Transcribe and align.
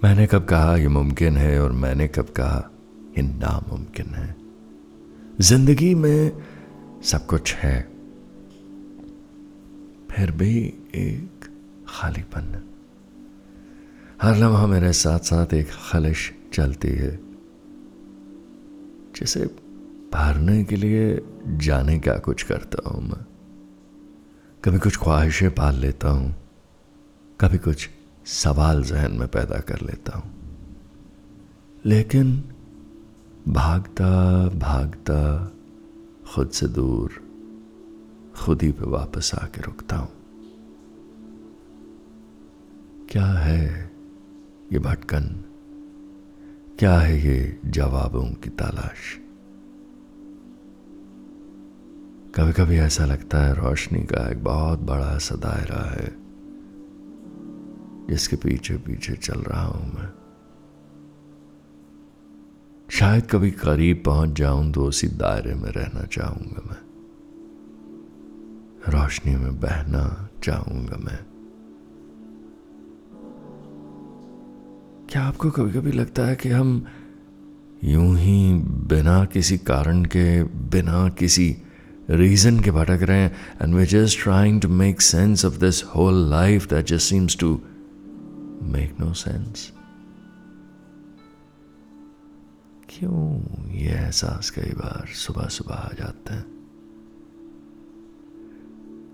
मैंने 0.00 0.26
कब 0.26 0.44
कहा 0.44 0.76
यह 0.76 0.88
मुमकिन 0.88 1.36
है 1.36 1.60
और 1.62 1.72
मैंने 1.72 2.06
कब 2.08 2.28
कहा 2.36 2.58
यह 3.18 3.24
नामुमकिन 3.24 4.14
है। 4.14 4.34
ज़िंदगी 5.40 5.94
में 5.94 6.32
सब 7.04 7.26
कुछ 7.26 7.54
है, 7.54 7.80
फिर 10.10 10.30
भी 10.32 10.56
एक 10.96 11.44
खालीपन। 11.88 12.62
हर 14.22 14.36
लम्हा 14.36 14.66
मेरे 14.66 14.92
साथ 14.94 15.18
साथ 15.24 15.54
एक 15.54 15.70
खलिश 15.82 16.32
चलती 16.52 16.88
है, 16.88 17.14
जिसे 19.16 19.44
भरने 20.12 20.62
के 20.64 20.76
लिए 20.76 21.20
जाने 21.58 21.98
क्या 21.98 22.16
कुछ 22.20 22.42
करता 22.42 22.88
हूँ 22.88 23.02
मैं। 23.02 23.24
कभी 24.62 24.78
कुछ 24.78 24.96
ख्वाहिशें 24.98 25.50
पाल 25.54 25.76
लेता 25.76 26.08
हूँ, 26.08 26.34
कभी 27.40 27.58
कुछ 27.60 27.88
सवाल 28.30 28.82
जहन 28.82 29.12
में 29.12 29.28
पैदा 29.28 29.60
कर 29.60 29.80
लेता 29.80 30.18
हूँ। 30.18 30.34
लेकिन 31.84 32.44
भागता 33.48 34.48
भागता, 34.48 35.52
खुद 36.34 36.50
से 36.50 36.66
दूर, 36.66 37.10
खुद 38.36 38.62
ही 38.62 38.72
पे 38.72 38.86
वापस 38.86 39.30
आके 39.34 39.60
रुकता 39.60 39.96
हूँ। 39.96 40.08
क्या 43.08 43.26
है 43.26 43.90
ये 44.72 44.78
भटकन? 44.78 45.44
क्या 46.78 46.98
है 46.98 47.26
ये 47.26 47.60
जवाबों 47.66 48.24
की 48.24 48.50
तलाश? 48.50 49.18
कभी 52.34 52.52
कभी 52.52 52.78
ऐसा 52.78 53.04
लगता 53.04 53.38
है 53.38 53.54
रोशनी 53.54 54.00
का 54.00 54.30
एक 54.30 54.44
बहुत 54.44 54.78
बड़ा 54.78 55.18
सा 55.18 55.34
दायरा 55.34 55.90
है। 55.90 56.19
जिसके 58.10 58.36
पीछे 58.36 58.74
पीछे 58.74 59.12
चल 59.12 59.40
रहा 59.40 59.64
हूँ 59.64 59.94
मैं। 59.94 60.08
शायद 62.90 63.26
कभी 63.30 63.50
करीब 63.50 64.02
पहुँच 64.06 64.30
जाऊँ 64.30 64.72
तो 64.72 64.84
उसी 64.84 65.08
दायरे 65.08 65.54
में 65.54 65.70
रहना 65.70 66.06
चाहूँगा 66.06 66.62
मैं। 66.66 66.90
रोशनी 68.88 69.36
में 69.36 69.60
बहना 69.60 70.28
चाहूँगा 70.42 70.96
मैं। 70.96 71.18
क्या 75.10 75.22
आपको 75.22 75.50
कभी 75.50 75.72
कभी 75.72 75.92
लगता 75.92 76.26
है 76.26 76.36
कि 76.36 76.48
हम 76.48 76.86
यूँ 77.84 78.18
ही 78.18 78.54
बिना 78.58 79.24
किसी 79.24 79.58
कारण 79.58 80.04
के, 80.04 80.44
बिना 80.44 81.08
किसी 81.08 81.56
रीजन 82.10 82.60
के 82.60 82.70
भटक 82.70 82.98
रहे 83.02 83.20
हैं? 83.20 83.36
And 83.62 83.74
we 83.74 83.86
just 83.86 84.22
trying 84.22 84.60
to 84.60 84.68
make 84.68 85.00
sense 85.00 85.44
of 85.44 85.58
this 85.58 85.84
whole 85.84 86.30
life 86.30 86.66
that 86.66 86.86
just 86.86 87.08
seems 87.08 87.38
to 87.38 87.60
make 88.62 89.00
no 89.00 89.12
sense 89.12 89.72
क्यों 92.88 93.42
ये 93.70 93.90
एहसास 93.90 94.50
कई 94.50 94.72
बार 94.72 95.06
सुबह 95.06 95.46
सुबह 95.46 95.74
आ 95.74 95.88
जाते 95.88 96.34
हैं? 96.34 96.44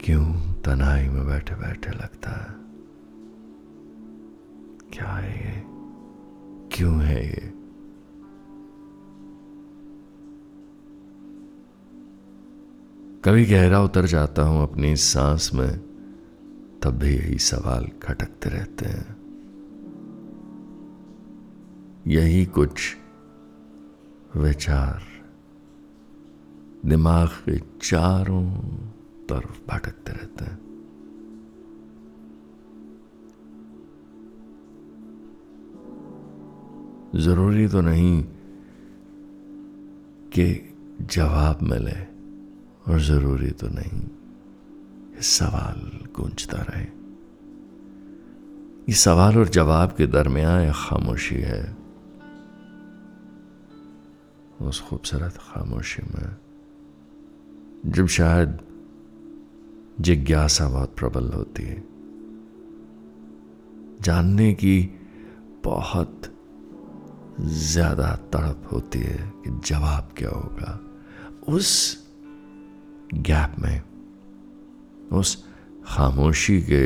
क्यों 0.00 0.52
तनाई 0.62 1.08
में 1.08 1.26
बैठे 1.26 1.54
बैठे 1.54 1.90
लगता 1.90 2.30
है? 2.30 2.60
क्या 4.92 5.06
है 5.06 5.54
ये? 5.54 5.62
क्यों 6.76 7.02
है 7.02 7.26
ये? 7.26 7.52
कभी 13.24 13.44
गहरा 13.44 13.82
उतर 13.82 14.06
जाता 14.06 14.42
हूँ 14.42 14.62
अपनी 14.62 14.96
सांस 14.96 15.50
में, 15.54 15.78
तब 16.82 16.90
भी 16.90 17.16
यही 17.16 17.38
सवाल 17.38 17.86
खटकते 18.02 18.50
रहते 18.50 18.84
हैं। 18.84 19.19
यही 22.06 22.46
कुछ 22.46 22.96
विचार 24.36 25.02
दिमाग 26.86 27.28
के 27.28 27.58
चारों 27.58 28.54
तरफ़ 29.28 29.60
भटकते 29.70 30.12
रहते 30.12 30.44
हैं। 30.44 30.58
ज़रूरी 37.16 37.68
तो 37.68 37.80
नहीं 37.80 38.22
कि 40.32 40.74
जवाब 41.00 41.58
मिले 41.62 42.00
और 42.92 43.00
ज़रूरी 43.00 43.50
तो 43.50 43.68
नहीं 43.68 44.08
सवाल 45.20 46.08
गूंजता 46.16 46.58
रहे। 46.58 46.84
ये 48.88 48.94
सवाल 48.94 49.38
और 49.38 49.48
जवाब 49.48 49.90
के 49.92 50.06
दरमियान 50.06 50.62
एक 50.62 50.74
खामोशी 50.74 51.34
है। 51.34 51.79
उस 54.60 54.80
खूबसूरत 54.80 55.36
खामोशी 55.42 56.02
में 56.02 56.36
जब 57.86 58.06
शायद 58.06 58.58
जिज्ञासा 60.00 60.68
बहुत 60.68 60.94
प्रबल 60.96 61.28
होती 61.28 61.62
है 61.62 61.82
जानने 64.02 64.52
की 64.54 64.78
बहुत 65.64 66.32
ज़्यादा 67.40 68.14
तड़प 68.32 68.68
होती 68.72 68.98
है 68.98 69.16
कि 69.44 69.50
जवाब 69.64 70.12
क्या 70.16 70.30
होगा 70.30 70.78
उस 71.48 71.70
गैप 73.14 73.54
में 73.58 73.82
उस 75.12 75.36
खामोशी 75.86 76.60
के 76.62 76.84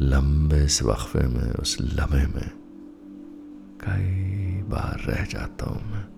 लंबे 0.00 0.66
से 0.68 0.84
वक्फे 0.84 1.26
में 1.26 1.50
उस 1.52 1.76
लम्हे 1.80 2.26
में 2.26 2.50
कई 3.80 4.62
बार 4.62 5.04
रह 5.06 5.24
जाता 5.24 5.66
हूँ 5.66 5.82
मैं 5.92 6.09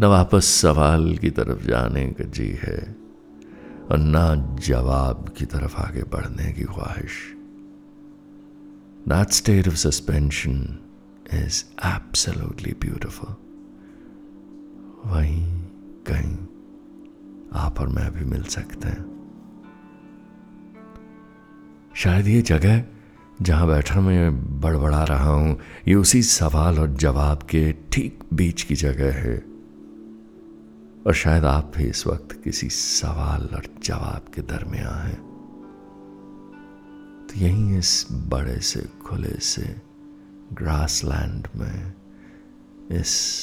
न 0.00 0.04
वापस 0.04 0.44
सवाल 0.44 1.16
की 1.16 1.30
तरफ़ 1.30 1.66
जाने 1.66 2.06
का 2.06 2.24
जी 2.24 2.58
है 2.62 2.96
और 3.90 3.98
ना 3.98 4.56
जवाब 4.56 5.34
की 5.38 5.44
तरफ़ 5.44 5.76
आगे 5.76 6.02
बढ़ने 6.02 6.52
की 6.52 6.62
ख्वाहिश। 6.62 7.36
That 9.08 9.28
state 9.30 9.68
of 9.68 9.74
suspension 9.74 10.56
is 11.34 11.64
absolutely 11.86 12.74
beautiful. 12.84 13.30
वहीं 15.06 15.62
कहीं 16.10 16.36
आप 17.52 17.80
और 17.80 17.88
मैं 17.88 18.14
भी 18.14 18.24
मिल 18.24 18.42
सकते 18.42 18.88
हैं। 18.88 19.18
शायद 21.96 22.26
ये 22.26 22.42
जगह 22.42 22.84
जहाँ 23.42 23.66
बैठा 23.66 24.00
मैं 24.00 24.60
बड़बड़ा 24.60 25.04
रहा 25.04 25.30
हूँ, 25.30 25.60
ये 25.88 25.94
उसी 25.94 26.22
सवाल 26.22 26.78
और 26.78 26.94
जवाब 26.94 27.42
के 27.42 27.74
ठीक 27.92 28.24
बीच 28.34 28.62
की 28.62 28.74
जगह 28.74 29.12
है। 29.12 29.57
और 31.06 31.14
शायद 31.14 31.44
आप 31.44 31.72
भी 31.76 31.84
इस 31.84 32.06
वक्त 32.06 32.40
किसी 32.44 32.68
सवाल 32.68 33.48
और 33.54 33.62
जवाब 33.82 34.34
के 34.34 34.42
दरमियान 34.42 35.06
हैं। 35.06 35.28
तो 37.30 37.40
यहीं 37.40 37.78
इस 37.78 38.06
बड़े 38.12 38.60
से 38.60 38.80
खुले 38.80 39.40
से 39.40 39.82
ग्रासलैंड 40.52 41.48
में, 41.56 41.92
इस 42.90 43.38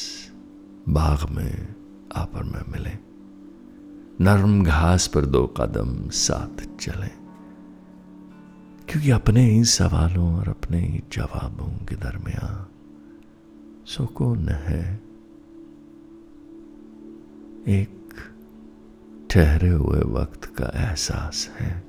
बाग 0.89 1.29
में 1.29 1.75
आप 2.15 2.35
और 2.35 2.43
मैं 2.43 2.71
मिले। 2.71 3.05
नरम 4.23 4.63
घास 4.63 5.07
पर 5.07 5.25
दो 5.25 5.47
कदम 5.47 6.09
साथ 6.09 6.77
चलें। 6.79 7.25
क्योंकि 8.89 9.11
अपने 9.11 9.49
ही 9.49 9.65
सवालों 9.65 10.35
और 10.35 10.49
अपने 10.49 10.79
ही 10.79 11.03
जवाबों 11.13 11.85
के 11.85 11.95
दरमियान 11.95 12.65
सुकून 13.85 14.49
है 14.49 15.14
एक 17.67 18.13
ठहरे 19.31 19.69
हुए 19.69 19.99
वक्त 19.99 20.45
का 20.45 20.71
एहसास 20.75 21.49
है। 21.59 21.83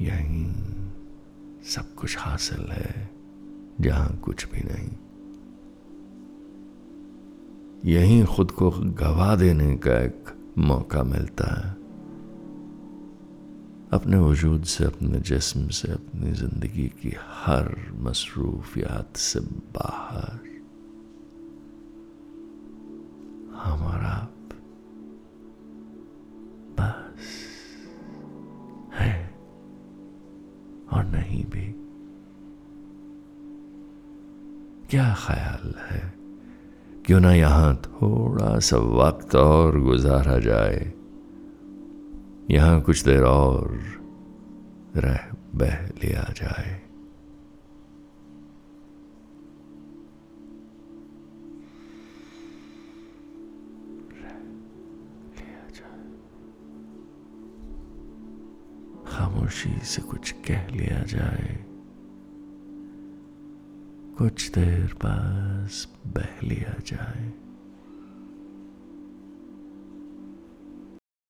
यही 0.00 0.44
सब 1.70 1.94
कुछ 1.94 2.16
हासिल 2.18 2.64
है, 2.72 3.10
जहाँ 3.80 4.16
कुछ 4.16 4.46
भी 4.52 4.60
नहीं। 4.60 4.90
यही 7.94 8.24
खुद 8.24 8.50
को 8.50 8.70
गवा 8.70 9.36
देने 9.36 9.76
का 9.76 9.98
एक 9.98 10.24
मौका 10.58 11.02
मिलता 11.02 11.60
है। 11.60 11.74
अपने 13.92 14.18
वजूद 14.18 14.62
से, 14.62 14.84
अपने 14.84 15.20
जिस्म 15.20 15.68
से, 15.68 15.92
अपनी 15.92 16.32
ज़िंदगी 16.32 16.88
की 16.88 17.12
हर 17.18 17.92
मसरूफियात 17.94 19.16
से 19.16 19.40
बाहर। 19.74 20.49
और 30.92 31.04
नहीं 31.04 31.44
भी। 31.44 31.74
क्या 34.90 35.14
ख्याल 35.18 35.74
है? 35.90 36.14
क्यों 37.06 37.20
ना 37.20 37.34
यहाँ 37.34 37.76
थोड़ा 37.76 38.58
सा 38.58 38.76
वक्त 38.76 39.34
और 39.34 39.80
गुजारा 39.80 40.38
जाए। 40.38 40.92
यहाँ 42.50 42.80
कुछ 42.80 43.04
देर 43.04 43.22
और 43.22 43.80
रह 44.96 45.18
बह 45.54 45.86
लिया 45.86 46.32
जाए। 46.36 46.89
खामोशी 59.30 59.78
से 59.82 60.02
कुछ 60.02 60.30
कह 60.32 60.66
लिया 60.68 61.02
जाए। 61.02 61.64
कुछ 64.18 64.50
देर 64.50 64.86
पास 64.94 65.88
बह 66.06 66.46
लिया 66.46 66.74
जाए। 66.86 67.49